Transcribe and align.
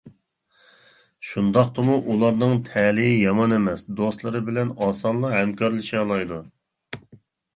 شۇنداقتىمۇ 1.31 1.97
بۇلارنىڭ 2.05 2.55
تەلىيى 2.69 3.19
يامان 3.25 3.53
ئەمەس، 3.57 3.85
دوستلىرى 3.99 4.41
بىلەن 4.49 4.71
ئاسانلا 4.87 5.31
ھەمكارلىشالايدۇ. 5.35 6.41